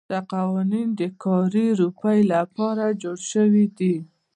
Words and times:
دا 0.11 0.19
قوانین 0.33 0.87
د 0.99 1.01
کاري 1.23 1.67
رویې 1.79 2.19
لپاره 2.33 2.85
جوړ 3.01 3.17
شوي 3.31 3.65
دي. 3.77 3.95